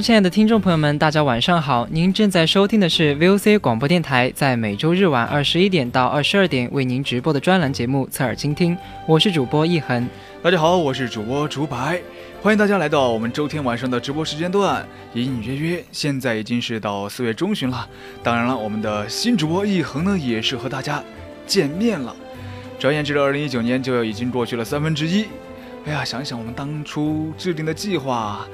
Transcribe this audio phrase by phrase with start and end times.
[0.00, 1.86] 亲爱的听众朋友们，大家晚上好！
[1.90, 8.76] 您正在收听的是 VOC 广播电台，在每周日晚二十一点到二十二点为您直播的专栏节目《侧耳倾听》，
[9.06, 10.08] 我是主播一恒。
[10.42, 12.00] 大家好，我是主播竹白，
[12.40, 17.86] 欢迎大家来到我们周天晚上的直播时间段，隐隐约约，现在已经是到四月中旬了。
[18.22, 21.02] 当然了，我们的新主播一恒呢，也是和大家
[21.46, 22.14] 见面了。
[22.78, 25.26] 转眼，至了二零一九年就要已经过去了三分之一。
[25.84, 28.46] 哎呀，想想我们当初制定的计划。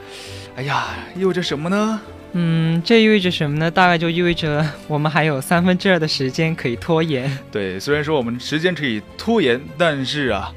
[0.59, 2.01] 哎呀，意味着什么呢？
[2.33, 3.71] 嗯，这意味着什么呢？
[3.71, 7.31] 大概就意味着我们还有三分之二的时间可以拖延。
[7.53, 10.53] 对，虽然说我们时间可以拖延，但是啊，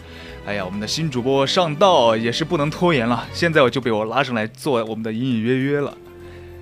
[0.48, 3.28] 哎呀，我们的新主播上道也是不能拖延了。
[3.32, 5.96] 现在我就被我拉上来做我们的隐隐约约了。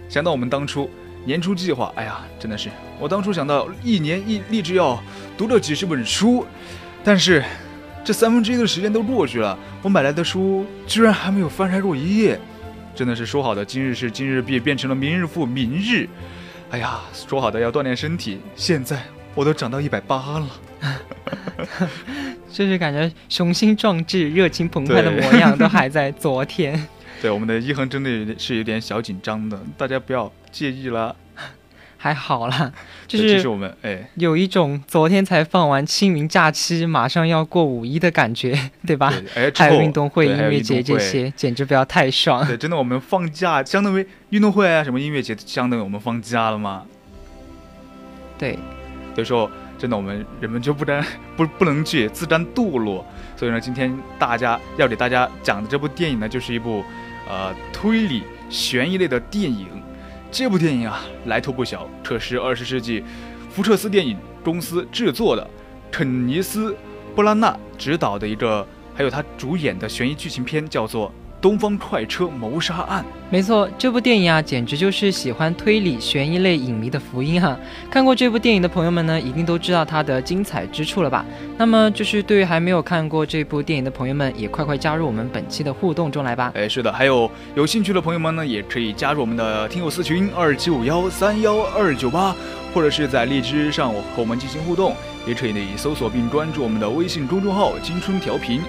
[0.10, 0.90] 想到我们当初
[1.24, 2.68] 年初计划，哎呀，真的是
[3.00, 5.02] 我当初想到一年一立志要
[5.38, 6.46] 读了几十本书，
[7.06, 7.42] 但是
[8.04, 12.38] 这三分之一的时间都过去了，我买来的书居然还没有翻开过一页。
[13.00, 16.06] 真的是说好的今日事今日毕，变成了明日复明日。
[16.70, 19.02] 哎呀，说好的要锻炼身体，现在
[19.34, 20.50] 我都长到一百八了。
[22.52, 26.86] 就是感觉雄心壮志、热情澎湃的模样都还在昨天。
[27.22, 31.16] 对，我们的一恒真的是有点小紧张的，大家不要介意了。
[32.02, 32.72] 还好啦，
[33.08, 39.14] 就是我们哎，有一种昨天才放完清明假期，马上要过五一的感觉， 对吧？
[39.36, 42.48] 哎，还有运动会、音乐节这些，简直不要太爽。
[42.48, 46.86] 对，真的，我们放假相当于运动会啊，什么音乐节，相当于我们放假了吗？
[48.38, 48.58] 对，
[49.14, 51.04] 所以说，真的，我们人们就不能
[51.36, 53.06] 不不能去自甘堕落。
[53.36, 56.82] 所以呢，今天大家要给大家讲的这部电影呢，就是一部
[57.28, 59.68] 呃推理悬疑类的电影。
[60.32, 63.04] 这部电影啊，来头不小，可是二十世纪
[63.50, 65.50] 福彻斯电影公司制作的，
[65.92, 66.72] 肯尼斯·
[67.16, 71.12] 布拉纳执导的一个，还有他主演的悬疑剧情片，叫做。
[71.42, 77.58] 东方快车谋杀案，没错，这部电影啊，简直就是喜欢推理悬疑类影迷的福音哈。
[77.90, 81.26] 看过这部电影的朋友们呢，一定都知道它的精彩之处了吧？
[81.58, 86.52] 那么，就是对于还没有看过这部电影的朋友们，也快快加入我们本期的互动中来吧。
[86.56, 92.36] 哎，是的，还有有兴趣的朋友们呢，也可以加入我们的听友私群二七五幺三幺二九八，
[92.74, 94.94] 或者是在荔枝上和我们进行互动，
[95.26, 98.62] 也可以搜索并关注我们的微信公众号“青春调频”。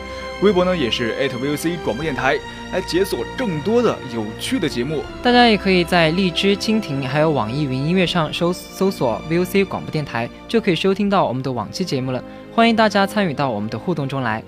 [0.42, 2.38] 微博呢也是 @VOC 广播电台，
[2.72, 5.02] 来解锁更多的有趣的节目。
[5.22, 12.24] 大家也可以在荔枝、蜻蜓还有网易云音乐上搜搜索 VOC 广播电台，就可以收听到我们的往期节目了。
[12.54, 14.42] 欢迎大家参与到我们的互动中来。《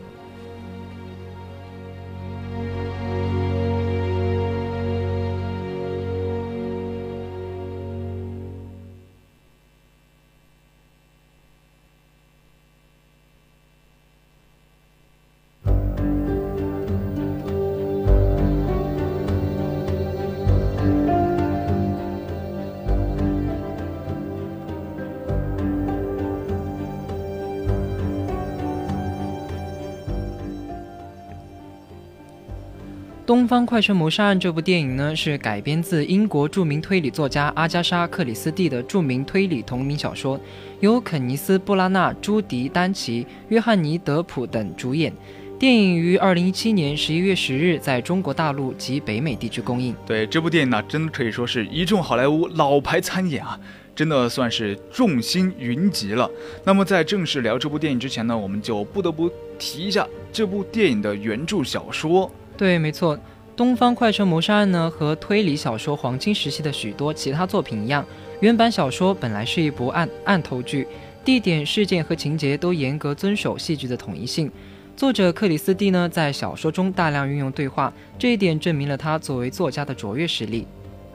[33.32, 40.38] 东方快车谋杀案》这部电影呢，是改编自英国著名推理作家阿加莎·克里斯蒂的著名推理同名小说，
[40.80, 45.10] 由肯尼斯·布拉纳、朱迪·丹奇、约翰尼·德普等主演。
[45.58, 49.96] 电影于二零一七年十一月十日在中国大陆及北美地区公映。
[50.04, 53.58] 对这部电影呢，真的可以说是一众好莱坞老牌参演啊，
[53.96, 56.30] 真的算是众星云集了。
[56.66, 62.30] 那么在正式聊这部电影之前呢，我们就不得不提一下这部电影的原著小说。
[62.56, 63.16] 对，没错，
[63.56, 68.04] 《东方快车谋杀案》呢和推理小说黄金时期的许多其他作品一样，
[68.40, 70.86] 原版小说本来是一部案案头剧，
[71.24, 74.50] 地点、事件和情节都严格遵守戏剧的统一性。
[74.96, 80.66] 作者克里斯蒂呢在小说中大量运用对话，这一点证明了他作为作家的卓越实力。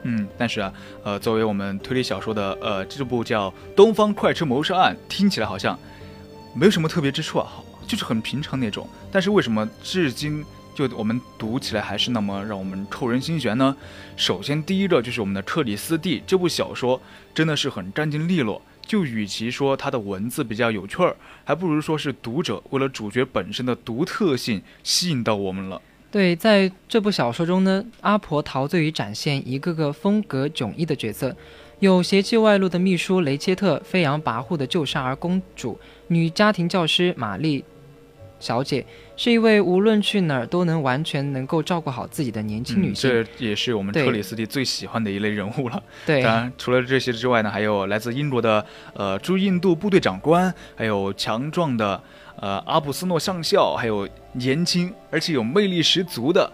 [0.02, 0.72] 嗯，但是啊，
[1.04, 5.78] 呃，作为我们推理小说的呃这部叫《东方快车谋杀案》，听起来好像
[6.54, 7.48] 没有什么特别之处啊，
[7.86, 8.86] 就是很平常那种。
[9.10, 10.44] 但是为什么至今？
[10.78, 13.76] 就我们读起来还是那么让我们扣人心弦呢。
[14.16, 17.00] 首先，第一个就是我们的克里斯蒂这部小说
[17.34, 18.62] 真的是很干净利落。
[18.86, 25.82] 就与其说它的文字比较有趣儿，还不如说是读者为了主角本身的独特性吸引到我们了。
[26.12, 31.36] 对，在这部小说中呢，阿婆陶醉于展现一个个风格迥异的角色，
[31.80, 37.64] 有邪气外露的秘书雷切特，飞扬跋扈的旧沙儿公主，女家庭教师玛丽。
[38.40, 38.84] 小姐
[39.16, 45.82] 是一位无论去哪儿都能完全能够照顾好自己的年轻女性，这也是我们克里斯蒂最喜欢的一类人物了。
[46.06, 48.64] 对，当然除了这些之外呢，还有来自英国的
[48.94, 52.00] 呃驻印度部队长官，还有强壮的
[52.36, 56.50] 呃阿布斯诺上校，还有年轻而且有魅力十足的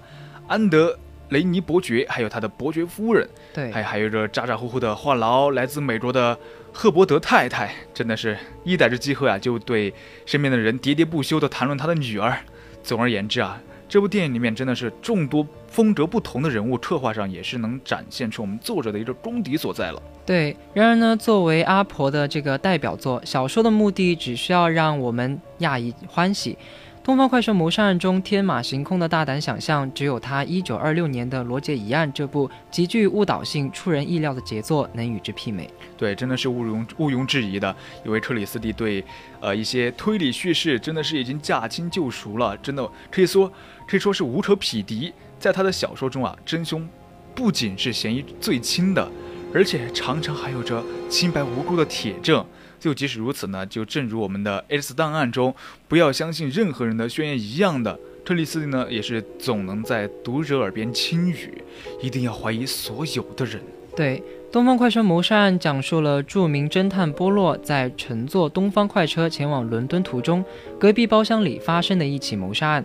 [0.48, 0.98] 安德
[1.30, 3.28] 雷尼伯爵，还有他的伯爵夫人。
[3.52, 6.38] 对，还还有着咋咋呼呼的话痨，来自美国的。
[6.76, 9.94] 赫伯德太太真的是一逮着机会啊，就对
[10.26, 12.36] 身边的人喋喋不休地谈论他的女儿。
[12.82, 20.02] 总而言之啊，这部电影里面真的是众多风格不同的人物刻画上，也是能展现出我们作者的一个功底所在了。
[20.26, 26.54] 对，然而呢，作为阿婆的这个代表作，小说的目的只需要让我们讶异欢喜。
[27.04, 35.68] 《东方快车谋杀案》中天马行空的大胆想象，只有他1926年的《罗杰疑案》这部极具误导性、出人意料的杰作能与之媲美。
[35.98, 37.76] 对，真的是毋庸毋庸置疑的。
[38.06, 39.04] 因为克里斯蒂对，
[39.38, 43.52] 呃，一些推理叙事真的是已经驾轻就熟了，真的可以说
[43.86, 45.12] 可以说是无可匹敌。
[45.38, 46.88] 在他的小说中啊，真凶
[47.34, 49.06] 不仅是嫌疑最轻的，
[49.52, 52.42] 而且常常还有着清白无辜的铁证。
[52.84, 55.54] 就即使如此呢，就正如我们的 X 档案中
[55.88, 61.64] 不要相信任何人的宣言一样的，特里斯蒂呢也是总能在读者耳边轻语，
[62.02, 63.62] 一定要怀疑所有的人。
[63.96, 64.22] 对，
[64.52, 70.44] 《东方快车谋杀案》讲述了著名侦探波洛在乘坐东方快车前往伦敦途中，
[70.78, 72.84] 隔壁包厢里发生的一起谋杀案。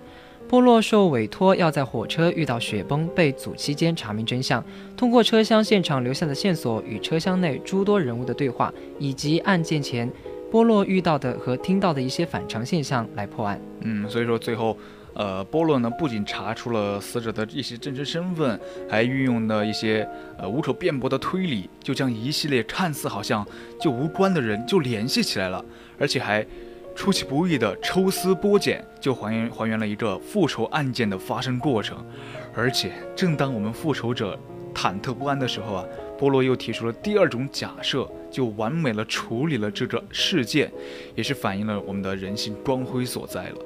[0.49, 4.65] 波洛受委托要在火车遇到雪崩被阻期间查明真相，
[4.97, 10.11] 通过车厢现场留下的线索与车厢内诸多人物的对话，以及案件前
[10.49, 13.61] 波洛遇到的和听到的一些反常现象来破案。
[13.81, 14.75] 嗯，所以说最后，
[15.13, 18.59] 呃，波洛呢不仅查出了死者的一些真实身份，
[18.89, 23.45] 还运用了一些呃无可辩驳的推理，就将一系列看似好像
[23.79, 25.63] 就无关的人就联系起来了，
[25.99, 26.43] 而且还。
[26.99, 32.05] 出其不意的抽丝剥茧，就还原还原了一个复仇案件的发生过程。
[32.53, 34.37] 而且，正当我们复仇者
[34.75, 35.85] 忐忑不安的时候啊，
[36.17, 40.69] 波罗又提出了第二种假设，就完美了处理了这个事件，
[41.15, 43.55] 也是反映了我们的人性光辉所在了。《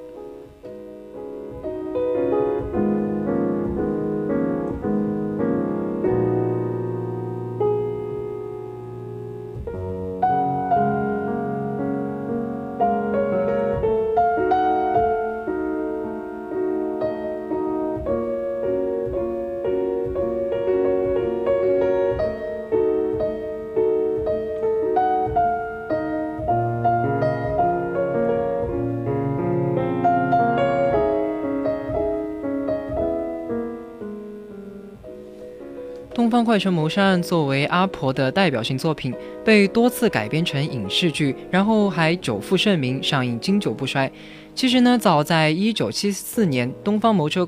[36.34, 39.14] 方块城谋杀案》作为阿婆的代表性作品，
[39.44, 44.10] 被多次改编成影视剧，然后还久负盛名，上映经久不衰。
[44.52, 47.42] 其实呢，早在一九七四年，《东方谋车》。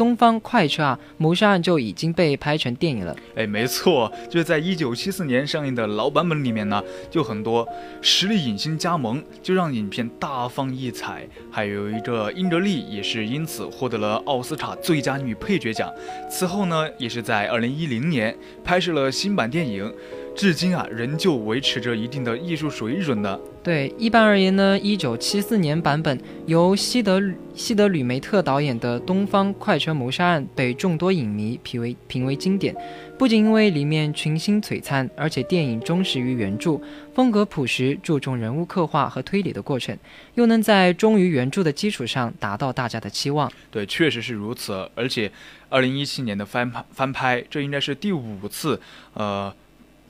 [0.00, 3.14] 东方快车啊，谋杀案就已经被拍成电影了。
[3.36, 7.68] 哎，没错，就是在一九七四年上映的老版本里面呢，就很多
[8.00, 11.28] 实力影星加盟，就让影片大放异彩。
[11.50, 15.92] 还有一个英德利也是因此获得了奥斯卡最佳女配角奖。
[16.30, 19.92] 此后呢，也是在二零一零年拍摄了新版电影，
[20.34, 23.38] 至今啊仍旧维持着一定的艺术水准的。
[23.62, 27.22] 对，一般而言呢，一九七四年版本由西德
[27.54, 32.74] 西德吕梅特导演的《东方快车谋杀案》被众多影迷评为评为经典，
[33.18, 36.80] 不仅因为里面群星璀璨，而且电影忠实于原著，
[37.12, 39.94] 风格朴实，注重人物刻画和推理的过程，
[40.36, 43.52] 又能在忠于原著的基础上达到大家的期望。
[43.70, 44.90] 对，确实是如此。
[44.94, 45.30] 而且，
[45.68, 48.80] 二零一七年的翻拍翻拍，这应该是第五次，
[49.12, 49.54] 呃，《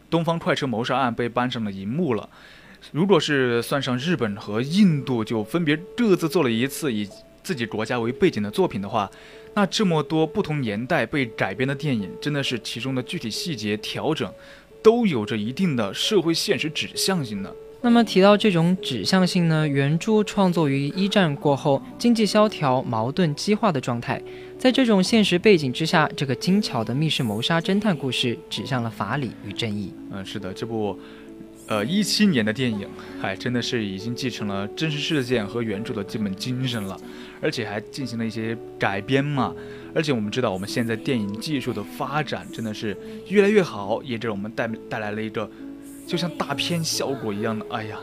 [0.09, 2.29] 东方快车谋杀案》被搬上了荧幕了。
[2.93, 7.09] 如果是算上日本和印度，就分别各自做了一次以
[7.43, 9.11] 自己国家为背景的作品的话，
[9.55, 14.33] 那这么多不同年代被改编的电影，真的是其中的具体细节调整，
[14.83, 17.55] 都有着一定的社会现实指向性的。
[17.83, 24.23] 那么提到这种指向性呢，原著创作于一战过后，经济萧条、矛盾激化的状态，
[24.59, 29.95] 在这种现实背景之下，这个精巧的密室谋杀侦探故事指向了法理与正义。
[30.11, 30.99] 嗯，是的，这部。
[31.71, 32.85] 呃，一七年的电影，
[33.23, 37.01] 哎，真的是已经继承了真实事件和原著的基本精神了，
[37.41, 39.55] 而且还进行了一些改编嘛。
[39.95, 42.97] 而且我们知道，我们现在电影技术的发展真的是
[43.29, 45.49] 越来越好，也给我们带带来了一个
[46.09, 47.97] 就像大片效果一样的，哎呀，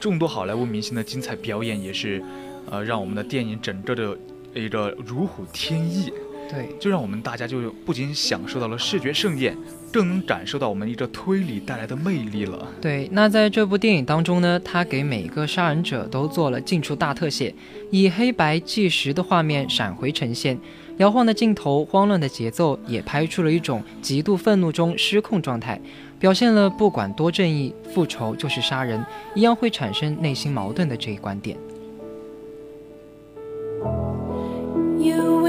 [0.00, 2.22] 众多好莱坞明星的精彩表演也是，
[2.70, 4.16] 呃，让我们的电影整个的
[4.54, 6.10] 一个如虎添翼。
[6.50, 9.56] 对，就让我们大家就不仅享受到了视觉盛宴，
[9.92, 12.66] 更能感受到我们一个推理带来的魅力了。
[12.80, 17.54] 对，那在这部电影当中呢，他给每个杀人者都做了近处大特写，
[17.90, 20.58] 以黑白计时的画面闪回呈现，
[20.96, 25.80] 摇晃的镜头、慌乱的节奏，也拍出了一种极度愤怒中失控状态，
[26.18, 31.56] 表现了不管多正义，复仇就是杀人，一样会产生内心矛盾的这一观点。
[34.98, 35.39] 今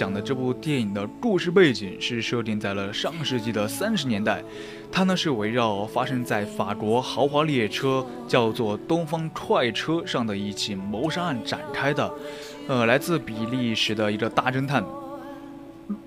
[0.00, 4.42] 讲的这部电影的故事背景是设定在了上世纪的三十年代，
[4.90, 12.10] 它呢是围绕发生在法国豪华列车叫做东方快车上的一起谋杀案展开的。
[12.66, 14.82] 呃，来自比利时的一个大侦探，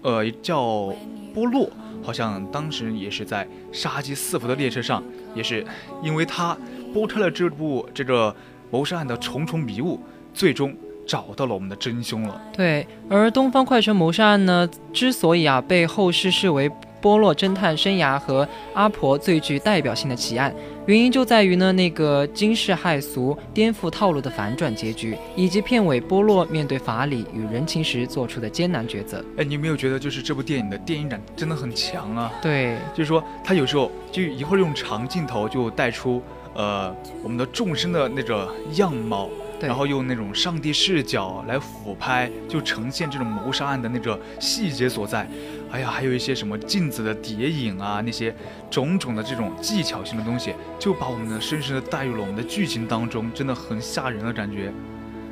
[0.02, 0.92] 呃，叫
[1.32, 1.70] 波洛，
[2.02, 5.04] 好像当时也是在杀机四伏的列车上，
[5.36, 5.64] 也是
[6.02, 6.58] 因为他
[6.92, 8.36] 拨开了这部这个
[8.72, 10.00] 谋杀案的重重迷雾，
[10.34, 10.76] 最终。
[11.05, 12.41] 找到了我们的真凶了。
[12.55, 16.69] 对，而东方快车谋杀案呢，之所以啊被后世视为
[17.01, 20.55] 波洛侦探生涯和阿婆最具代表性的奇案，
[20.86, 29.22] 原因就在于呢那个惊世骇俗、颠覆套路的反转结局，以及片尾波洛面对法理与人情时做出的艰难抉择。
[29.38, 32.31] 哎，你有没有觉得就是这部电影的电影感真的很强啊？
[32.41, 39.29] 对，就是说他有时候就一会儿用长镜头就带出呃我们的众生的那个样貌。
[39.67, 45.27] 然后用那种上帝视角来俯拍，就呈现这种谋杀案的那个细节所在。
[45.72, 48.36] 哎呀，还有一些什么镜子的叠影啊，那些
[48.70, 54.72] 种种的这种技巧性的东西，就把我们的深深的带入了我们的剧情当中，真的很吓人的感觉。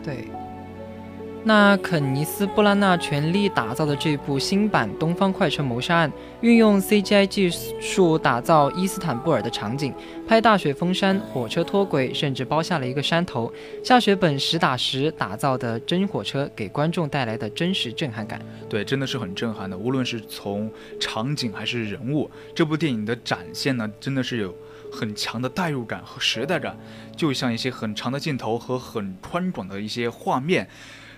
[0.03, 0.27] 对。
[1.43, 6.09] 那肯尼斯·布拉纳全力打造的这部新版《东方快车谋杀案》，
[6.41, 9.91] 运用 CGI 技术打造伊斯坦布尔的场景，
[10.27, 13.51] 拍大雪封山、火车脱轨，甚至包下了一个山头，
[13.83, 18.39] 下雪本实打实打造的真火车，给观众带来的真实震撼感。
[18.69, 19.75] 对，真的是很震撼的。
[19.75, 24.55] 无论是从场景还是人物，这部电影的展现呢，真的是有
[24.91, 26.77] 很强的代入感和时代感，
[27.17, 30.69] 就像一些很长的镜头和很宽广的一些画面。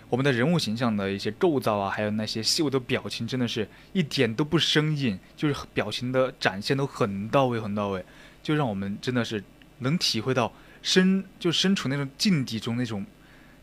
[0.10, 8.06] 我们的人物形象的一些构造啊，还有那些细微的表情，真的是一点都不生硬，就是表情的展现都很到位，很到位，
[8.42, 9.44] 就让我们真的是
[9.80, 13.06] 能体会到身就身处那种境地中那种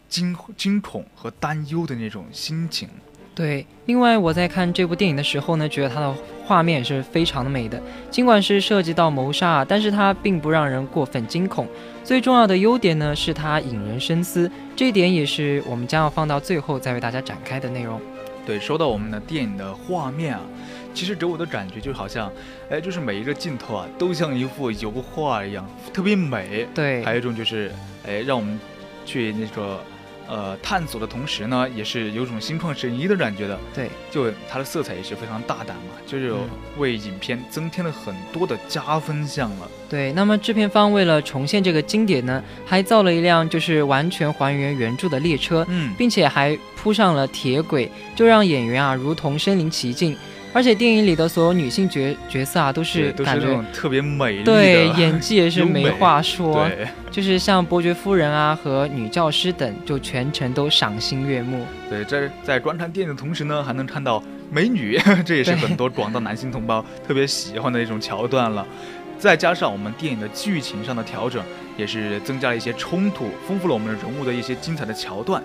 [0.08, 2.88] 惊惊恐和担忧的那种心情。
[3.32, 11.66] 对，另外我在看这部电影的时候呢，觉得它的画面是非常的美的，尽管是涉及到谋杀，但是它并不让人过分惊恐。
[12.04, 17.98] 最重要的优点呢，是它引人深思，这一点也是我们将要放到最后再为大家展开的内容。
[18.44, 20.40] 对，说到我们的电影的画面啊，
[20.92, 22.30] 其实给我的感觉就好像，
[22.68, 26.66] 哎，就是每一个镜头啊，都像一幅油画一样，特别美。
[26.74, 27.72] 对，还有一种就是，
[28.06, 28.60] 哎，让我们
[29.06, 29.80] 去那个。
[30.30, 33.58] 呃，探索的同时呢，也是有种心旷神怡的感觉的。
[33.74, 36.32] 对，就它的色彩也是非常大胆嘛，就是
[36.78, 39.68] 为影片增添了很多的加分项了。
[39.88, 50.16] 对，那么制片方为了重现这个经典呢，还造了一辆就是完全还原原著的列车，嗯，并且还铺上了铁轨，就让演员啊如同身临其境。
[50.52, 56.68] 而且电影里的所有女性角角色啊，都是感觉特别美丽，对，演技也是没话说，
[57.10, 61.64] 就是像伯爵夫人啊和女教师等，就全程都赏心悦目。
[61.88, 68.66] 对，在在观看电影的同时呢，还能看到美女， 这也是很多广大男性同胞特别喜欢的一种桥段了。
[69.20, 71.44] 再加上我们电影的剧情上的调整，
[71.76, 75.42] 也是增加了一些冲突，丰富了我们人物的一些精彩的桥段，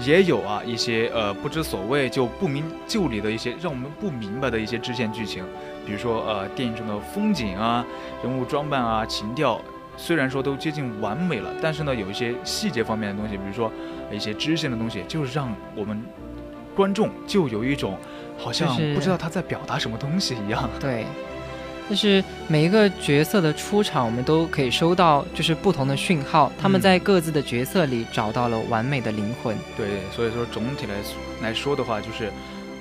[0.00, 5.44] 也有啊一些呃不知所谓就不明就里的一些让我们不明白的一些支线剧情，
[5.84, 7.84] 比如说呃电影中的风景啊、
[8.22, 9.60] 人物装扮啊、情调，
[9.98, 13.70] 虽然说都接近完美了，但是呢有一些细节方面的东西，比如说
[14.10, 16.02] 一些支线的东西，就是让我们
[16.74, 17.98] 观众就有一种
[18.38, 20.66] 好像不知道他在表达什么东西一样。
[20.80, 21.04] 对。
[21.88, 29.56] 就是每一个角色的出场，我们都可以收到就是不同的讯号，他们在各自的角色里找到了完美的灵魂。
[29.76, 30.94] 对，所以说总体来
[31.40, 32.30] 来说的话，就是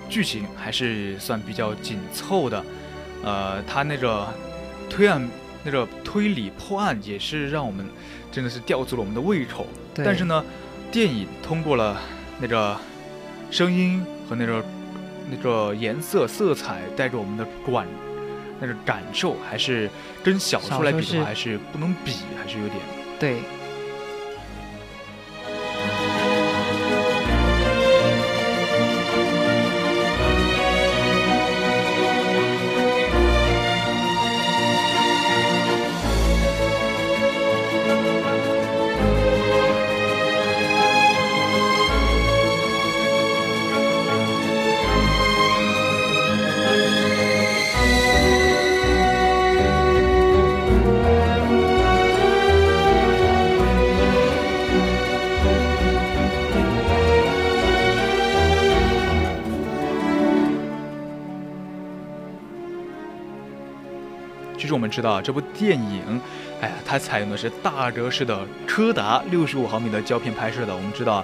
[0.10, 2.64] 剧情还是算比较紧凑的。
[3.24, 4.28] 呃，他那个
[4.90, 5.26] 推案、
[5.64, 7.86] 那个推理破案也是让我们
[8.30, 9.66] 真的是吊足了我们的胃口。
[9.96, 10.44] 但是呢，
[10.92, 11.98] 电影通过了
[12.40, 12.78] 那个
[13.50, 14.64] 声音和那个
[15.32, 17.88] 那个颜色、色彩带着我们的感。
[18.60, 19.90] 那个感受还是
[20.24, 22.80] 跟小说来比的话，还是不能比，还是有点
[23.20, 23.38] 对。
[64.86, 66.20] 知道这部电影，
[66.60, 70.76] 哎呀，它采用的是大格式的柯达六十五毫米的胶片拍摄的。
[70.76, 71.24] 我们知道，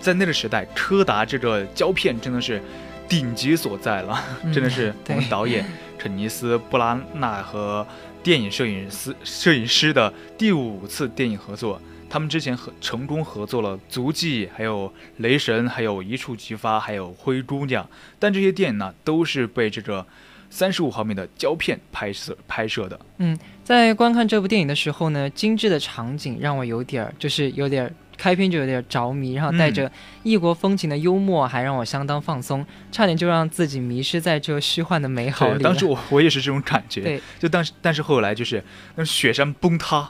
[0.00, 2.60] 在那个时代，柯达这个胶片真的是
[3.08, 4.20] 顶级所在了，
[4.52, 5.64] 真的是我们导演
[5.96, 7.86] 肯尼斯·布拉纳和
[8.24, 11.80] 电影摄影师摄影师的第五次电影合作。
[12.10, 17.84] 他们之前合成功合作了《足迹》、还有《雷神》、还有《一触即发》、还有《灰姑娘》，
[18.18, 20.06] 但这些电影呢，都是被这个。
[20.54, 29.90] 三十五毫米的胶片拍摄拍摄的，嗯，在观看这部电影的时候呢，精致的场景让我有点儿，就是有点儿开篇就有点着迷，然后带着
[30.22, 35.60] 异国风情的幽默，还让我相当放松，差点就让自己迷失在这虚幻的美好里。
[35.60, 38.62] 当时我我也是这种感觉，对，就但是但是后来就是
[38.94, 40.08] 那雪山崩塌，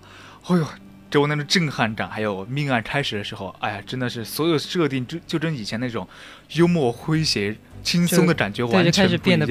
[0.48, 0.66] 哎呦，
[1.08, 6.06] 给我那种震撼感，还有命案开始的时候，哎呀，真的是所有设定就就跟以前那种
[6.52, 7.56] 幽默诙谐。
[7.84, 9.08] 轻松的感觉完全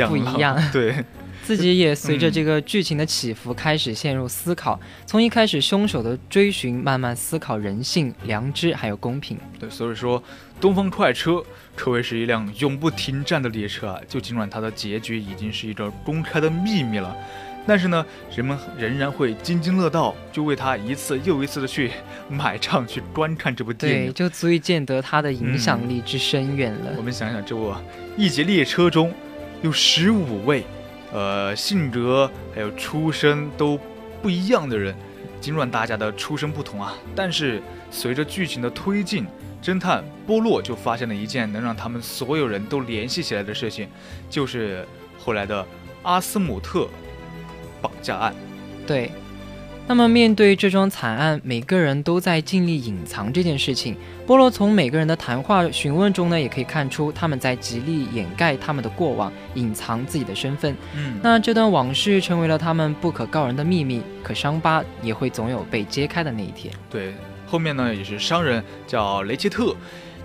[0.10, 1.06] 不一样， 对，
[1.44, 9.38] 自己也随着这个剧情的起伏开始陷入思考，从一开始凶手的追寻，慢慢思考人性、良知还有公平。
[9.60, 10.22] 对，所以说
[10.60, 11.44] 东方快车
[11.76, 14.00] 可谓是一辆永不停站的列车啊！
[14.08, 17.16] 就尽管它的结局已经是一个公开的秘密了。
[17.66, 21.92] 但是呢，人们仍然会津津乐道，就为他一次又一次的去
[22.30, 26.94] 买账、去观看这部电影，对，就足以见得他的影响力之深远了。
[26.98, 27.74] 我们想想，这部
[28.18, 29.14] 一节列车中
[29.62, 30.66] 有十五位，
[31.14, 33.80] 呃，性格还有出身都
[34.22, 34.94] 不一样的人，
[35.40, 39.26] 尽管大家的出身不同啊，但是随着剧情的推进，
[39.64, 43.88] 侦探波洛就发现了一件能让他们所有人都联系起来的事情，
[44.30, 44.86] 就是
[45.18, 45.66] 后来的
[46.02, 46.90] 阿斯姆特。
[47.84, 48.34] 绑架案，
[48.88, 49.12] 对。
[49.86, 53.98] 那么面对这桩惨案，每个人都在尽力隐藏这件事情。
[54.26, 60.74] 波罗从每个人的谈话询问中呢，也可以看出他们在极力掩盖他们的过往，隐藏自己的身份。
[60.96, 64.02] 嗯，那这段往事成为了他们不可告人的秘密。
[64.24, 66.74] 可伤疤也会总有被揭开的那一天。
[66.90, 67.14] 对，
[67.46, 69.76] 后面呢也是商人叫雷切特，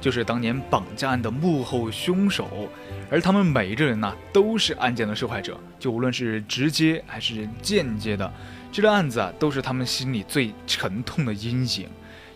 [0.00, 2.68] 就是当年绑架案的幕后凶手。
[3.10, 8.30] 而他们每一个人呢，都是案件的受害者，就无论是直接还是间接的，
[8.70, 11.88] 这个案子啊，都是他们心里最沉痛的阴影，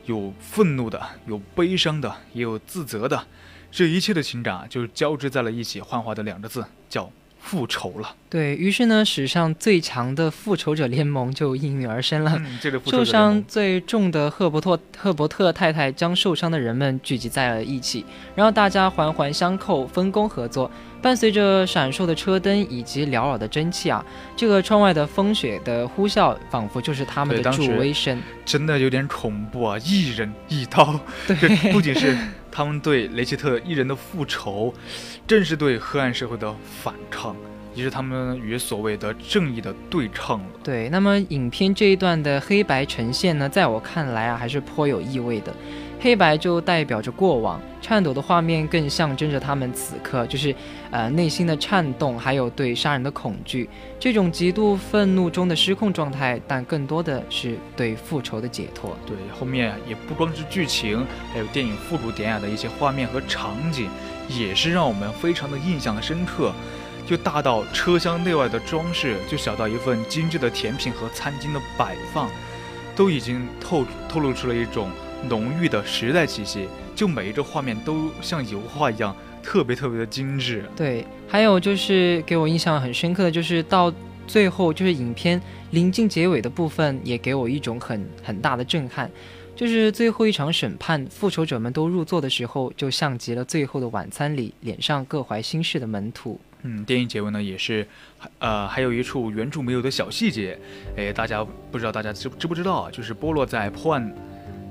[0.07, 3.27] 有愤怒的，有悲伤的，也有自责的，
[3.71, 7.11] 这一切的情感啊，就交织在了一起，幻化的两个字叫
[7.43, 8.15] 复仇了。
[8.31, 12.33] 对于是呢，史上最强的复仇者联盟就应运而生了。
[12.37, 20.71] 嗯，这个受伤最重的赫伯特赫伯特太太将受伤的人们聚集在了一起，然后大家环环相扣，分工合作。
[21.03, 24.03] 伴随着闪烁的车灯以及缭绕的蒸汽啊，
[24.37, 28.23] 这个窗外的风雪的呼啸，仿佛就是他们的助威声。
[28.45, 29.77] 真的有点恐怖啊！
[29.85, 32.17] 一人一刀，对，不仅是
[32.51, 34.73] 他们对雷切特一人的复仇，
[35.27, 37.35] 正是对黑暗社会的反抗。
[37.75, 40.47] 也是他们与所谓的正义的对抗了。
[40.63, 45.51] 对，那么影片这一段的黑白呈现呢，在我看来啊，还是颇有意味的。
[46.03, 50.53] 黑白就代表着过往，颤抖的画面更象征着他们此刻就是
[50.91, 58.97] 呃内心的颤动，还有对杀人的恐惧，这种极度愤怒中的失控状态，但更多的是对复仇的解脱。
[59.07, 63.89] 对，后面也不光是剧情，还有电影附录典雅的一些画面和场景，
[64.29, 66.53] 也是让我们非常的印象深刻。
[67.07, 72.29] 就大到车厢内外的装饰，就小到一份精致的甜品和餐巾的摆放，
[72.97, 74.91] 都已经透透露出了一种
[75.29, 76.67] 浓郁的时代气息。
[76.95, 80.65] 就每一个画面都像油画一样，特别特别的精致。
[80.77, 83.93] 对，还有就是给我印象很深刻的就是到
[84.27, 89.11] 最后，就是影片临近结尾的部分，也给我一种很很大的震撼。
[89.55, 96.41] 就是最后一场审判，复仇者们都入座的时候，就像极了《最后的晚餐》里脸上各怀心事的门徒。
[96.63, 97.87] 嗯，电影结尾呢也是，
[98.39, 100.59] 呃，还有一处原著没有的小细节，
[100.97, 102.91] 哎，大家不知道大家知知不知道啊？
[102.91, 104.15] 就是波洛在破案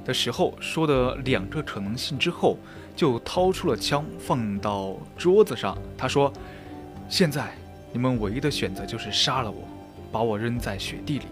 [0.05, 2.57] 的时候说的两个可能性之后，
[2.95, 6.31] 就掏出了枪放到桌子上，他说
[7.09, 7.53] ：“现在
[7.93, 9.67] 你们唯一的选择就是杀了我，
[10.11, 11.25] 把我扔在雪地里。”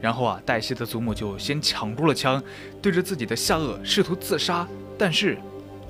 [0.00, 2.42] 然后啊，黛西的祖母就先抢住了枪，
[2.80, 4.66] 对着自己的下颚试图自杀，
[4.98, 5.38] 但是。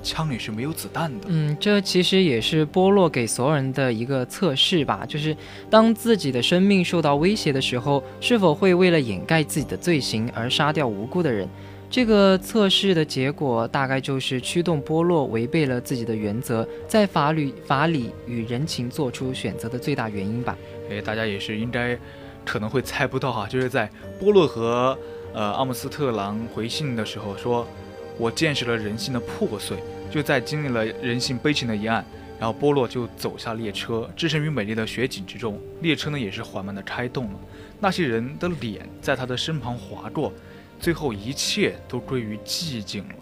[0.05, 1.27] 枪里是没有子弹的。
[1.29, 5.33] 嗯，这其实也是波洛给所有人的一个测试吧，就是
[5.69, 11.47] 当自己的生命受到威胁的时候，是否会为了掩盖自己的罪行而杀掉无辜的人。
[11.93, 20.57] 这个测试的结果大概就是驱动波洛违背了自己的原则，在法律、法理与人情做出选择的最大原因吧。
[20.89, 21.95] 哎，大家也是应该
[22.43, 23.87] 可能会猜不到哈，就是在
[24.19, 24.97] 波洛和
[25.35, 27.67] 呃阿姆斯特朗回信的时候说。
[28.15, 29.75] 我见识了人性的破碎，
[30.11, 32.05] 就在经历了人性悲情的一案，
[32.39, 35.59] 然后波洛就走下列车，置身于美丽的雪景之中。
[35.81, 37.39] 列车呢也是缓慢的开动了，
[37.79, 40.31] 那些人的脸在他的身旁划过，
[40.79, 43.15] 最后一切都归于寂静了。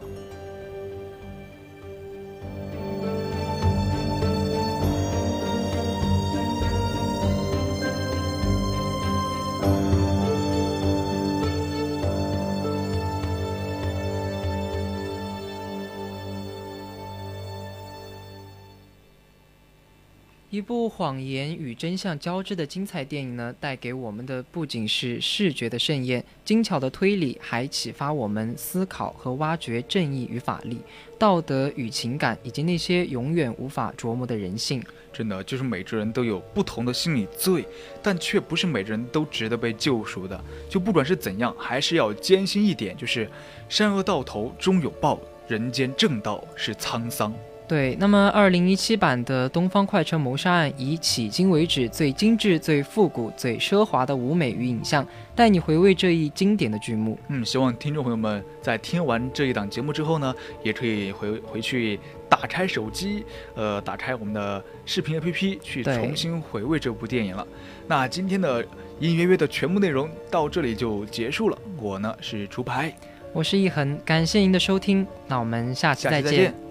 [20.61, 30.77] 一部谎言与真相交织的精彩电影呢，带给我们的不仅是视觉的盛宴、精巧的推理，还启发我们思考和挖掘正义与法律、
[31.17, 34.79] 道德与情感，以及那些永远无法琢磨的人性。
[35.11, 37.65] 真的，就是每个人都有不同的心理罪，
[38.03, 40.39] 但却不是每个人都值得被救赎的。
[40.69, 43.27] 就不管是怎样，还是要坚信一点，就是
[43.67, 47.33] 善恶到头终有报，人间正道是沧桑。
[47.71, 57.17] 对，那么二零一七版的《东方快车谋杀案》以迄今为止最精致、最复古、最奢华的舞美与影像，带你回味这一经典的剧目。
[57.29, 63.23] 嗯，希望听众朋友们在听完这一档节目之后呢，也可以回回去打开手机，
[63.55, 67.47] 呃，打开我们的视频 APP 去重新回味这部电影了。
[67.87, 68.61] 那今天的
[68.99, 71.57] 隐隐约约的全部内容到这里就结束了。
[71.77, 72.93] 我呢是竹排，
[73.31, 76.70] 我是一恒，感谢您的收听，那我们下期再见。